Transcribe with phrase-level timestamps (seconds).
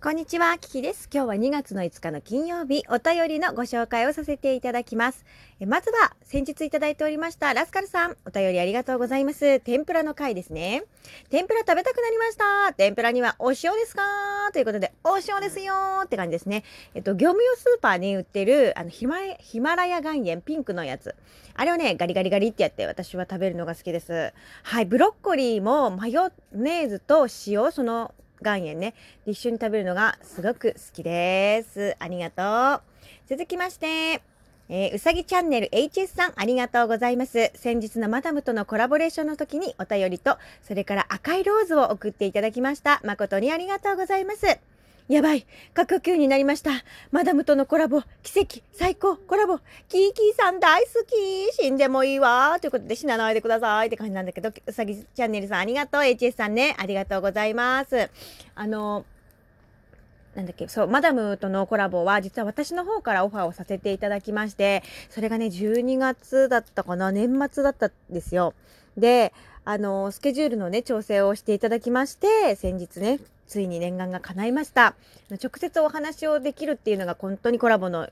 [0.00, 1.08] こんにちは、キキです。
[1.12, 5.24] 今日は2月の5日の金曜日、お便りのご紹介をさせていただきます。
[5.58, 9.58] えまずは、先日いただいておりました、ラスカルさん、お便りありがとうございます。
[9.58, 10.84] 天ぷらの回ですね。
[11.30, 12.72] 天ぷら食べたくなりました。
[12.74, 14.02] 天ぷらにはお塩ですか？
[14.52, 15.74] ということで、お塩ですよ
[16.04, 16.62] って感じですね。
[16.94, 21.16] えっと、業務用スーパーに売ってる、あの、ヒマヒマラヤ岩塩ピンクのやつ。
[21.54, 24.32] あれをね、ガリガリガリってやって私は食べるのが好きです。
[24.62, 28.94] はい、ブロッコリーもマヨネーズと塩、その岩塩ね、
[29.26, 31.96] 一緒に食べるのがすごく好きです。
[31.98, 32.82] ありがとう。
[33.28, 34.22] 続きまして、
[34.70, 37.50] えーうさぎチャンネル HS さんありがとうございます。
[37.54, 43.00] 先日のマダムとのコラボレーションの時にお便りと、それから赤いローズを送っていただきました。
[43.04, 44.58] 誠にありがとうございます。
[45.08, 45.46] やばい。
[45.72, 46.70] 過呼吸になりました。
[47.12, 49.58] マダムとのコラボ、奇跡、最高、コラボ、
[49.88, 51.50] キーキーさん大好き。
[51.56, 52.58] 死んでもいいわ。
[52.60, 56.02] ということで死なないでくださいって感じなんだけど、うさぎチャンネルさんありがとう。
[56.02, 58.10] HS さんね、ありがとうございます。
[58.54, 59.06] あの、
[60.34, 68.52] なんだっけ、そう、マダムとのコラボは、実は私の方からオファーをさせていただきまして、それがね、12月だったかな、年末だったんですよ。
[68.98, 69.32] で、
[69.70, 74.94] あの、スケジュールのね、調整をしていただきまして、先日ね、ついに念願が叶いました。
[75.30, 78.08] 直接お話をできるっていうのが本当にコラボの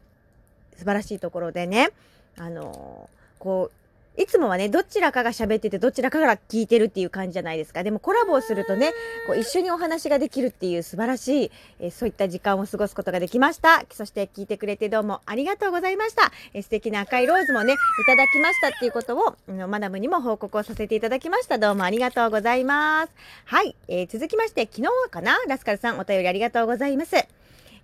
[0.76, 1.92] 素晴らしいところでね、
[2.36, 3.85] あの、こう、
[4.18, 7.82] いつもはね、どちらかが喋ってて、どちらかが聞いてるっていう感じじゃないですか。
[7.82, 8.92] でもコラボをするとね、
[9.26, 11.50] こう一緒にお話ができるっていう素晴らしい、
[11.80, 13.84] えーそういった時間を過ごすことができました。
[13.92, 16.32] そして聞いてくれてどうもありがとうございました。
[16.54, 19.36] えー素敵な赤いローズもね、いただきましたっていうことを、
[19.68, 21.58] マダムにも報告をさせていただきました。
[21.58, 23.12] どうもありがとうございます。
[23.44, 25.36] はい、えー続きまして、昨日かな？
[25.46, 27.16] ラスカルさんお便りありがとうございます。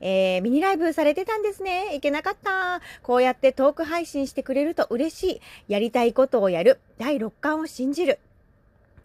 [0.03, 1.95] えーミニライブされてたんですね。
[1.95, 2.83] いけなかった。
[3.03, 5.41] こうやってトーク配信してくれると嬉しい。
[5.69, 6.81] やりたいことをやる。
[6.99, 8.19] 第6巻を信じる。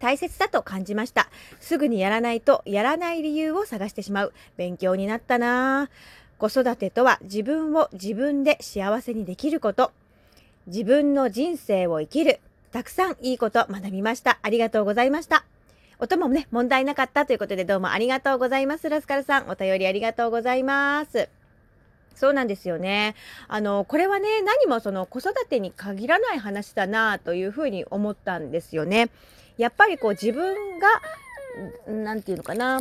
[0.00, 1.28] 大切だと感じました。
[1.60, 4.32] すぐにやらないと、やらない理由を探してしまう。
[4.56, 5.88] 勉強になったな
[6.38, 9.92] 子育てとは自分を自分で幸せにできること。
[10.66, 12.40] 自分の人生を生きる。
[12.72, 14.38] たくさんいいこと学びました。
[14.42, 15.44] ありがとうございました。
[16.00, 18.88] 音もね、問題なかったということでどうもありがとうございます。
[18.88, 21.28] ラスカルさん、お便りありがとうございます。
[22.14, 23.16] そうなんですよね。
[23.48, 29.10] あの、これはね、何もその子育てに限らない話だなというふうに思ったんですよね。
[29.56, 32.80] やっぱりこう自分が、んなんていうのかな。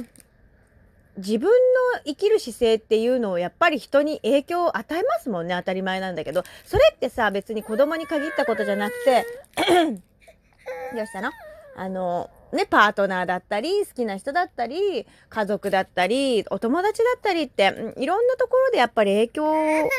[1.18, 5.56] 自分の生きる姿勢っていうのをやっぱり人に影響を与えますもんね。
[5.56, 6.44] 当たり前なんだけど。
[6.64, 9.26] それってさ、別に子供に限ったことじゃなくて、
[10.96, 11.32] どうしたの？
[11.76, 19.90] あの、ね、パートナーだったり、好きな人だったり、家族だったり、お友達だったりって、いろんなところでやっぱり影響を受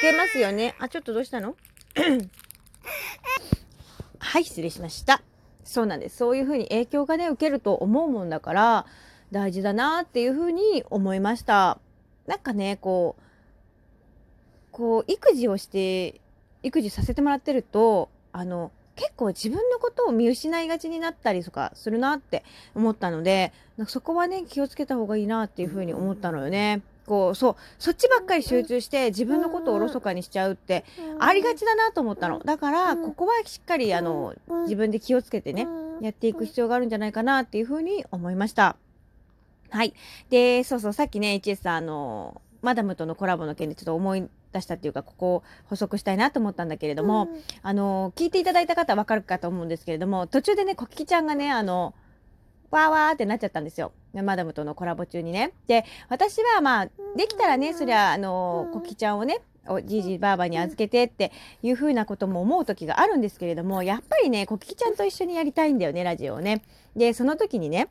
[0.00, 0.74] けますよね。
[0.80, 1.54] あ、ちょっとどうしたの？
[4.18, 5.22] はい、失礼しました。
[5.62, 6.16] そうなんです。
[6.16, 8.86] そういうふうに影響がね、受けると思うもんだから、
[9.30, 11.78] 大事だなっていうふうに思いました。
[12.26, 13.22] なんかね、こう、
[14.72, 16.20] こう、育児をして、
[16.62, 22.44] 育児させてもらってると、あの、結構自分のことを見失いがちになったりとかするなって
[22.74, 26.82] 思ったので、なんかそこはね、気をつけた方がいいなっていうふうに思ったのよね。
[27.06, 30.84] こう、そう、そっちばっかり集中して自分のことをおろそかにしちゃうって
[31.20, 32.40] ありがちだなと思ったの。
[32.40, 35.66] だから、ここはしっかり、あの、自分で気をつけてね、
[36.00, 38.76] やっていく必要があるんじゃないかなっていうふうに思いました。
[39.70, 39.94] はい。
[40.28, 47.28] で、そうそう、さっきね、HS さん、あの、マダムとのコラボの件でちょっと思い出したっていうか、ここを補足したいなと思ったんだけれども、
[47.62, 51.94] あの、聞いていただいた方はわかるかと思うんですけれども、途中でね、コキちゃんがね、あの、
[52.70, 53.92] わーわーってなっちゃったんですよ。
[54.14, 55.52] マダムとのコラボ中にね。
[55.66, 61.30] で、私はまあ、できたらね、そりゃ、あの、コキちゃんをね、おじいじばあばに預けてって
[61.62, 66.62] いうふうなことも思う時があるんですけれども、やっぱりね、コキちゃんと一緒にやりたいんだよね、ラジオをね。
[66.96, 67.88] で、その時にね、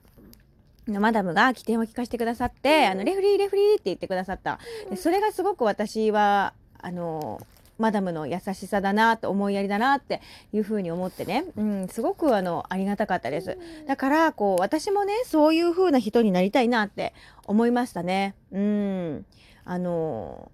[0.88, 4.60] マダムが起点を聞かせてくださって、あの、レフリー、レフリーって言ってくださった。
[4.90, 7.42] でそれがすごく私は、あの、
[7.78, 10.22] マダムの優しさだなと思いやりだなって
[10.52, 13.58] いうふうに思ってね、うん、すごくあの、ありがたかったです。
[13.88, 17.14] だから、こう、私もね、そういう風な人になりたいなって
[17.46, 18.34] 思いましたね。
[18.52, 19.26] うん。
[19.66, 20.52] あの、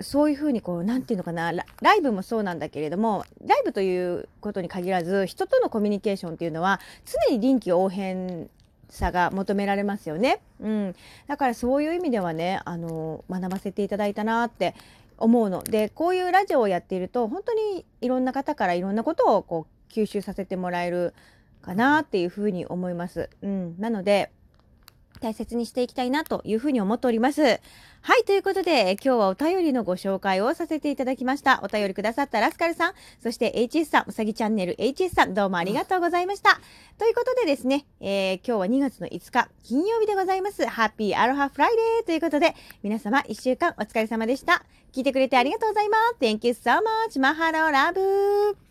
[0.00, 6.80] そういう風にこう、なんていうのかなラ、ライブもそうなんだけれども、ライブということに限らず、人とのコミュニケーションっていうのは、
[7.28, 8.50] 常に臨機応変
[8.88, 10.40] さが求められますよね。
[10.60, 10.94] うん。
[11.26, 14.74] だからそういう意味ではね、あの、学ばせていただいたなって
[15.18, 15.62] 思うの。
[15.62, 21.14] で、こういうラジオをやっていると、本当にいろんな方からいろんなことをこう、吸収させてもらえる
[21.62, 23.30] かなっていうふうに思います。
[23.42, 23.76] うん。
[23.78, 24.30] なので、
[25.20, 27.42] 大切にしていきたいなというふうに思っております。
[27.42, 31.60] はい、ということで、今日はお便りのご紹介をさせていただきました。
[31.64, 36.60] お便りくださったラスカルさん、そして HS さん、うさぎチャンネル HS さん、どうもありがとうございました。
[36.98, 40.66] ということでですね、えー、今日は2月の5日、金曜日でございます。
[40.66, 44.64] Happy Aloha Friday ということで、皆様1週間お疲れ様でした。
[44.92, 46.16] 聞いてくれてありがとうございます。
[46.20, 46.78] Thank you so
[47.08, 47.20] much.
[47.20, 48.65] マハローラブ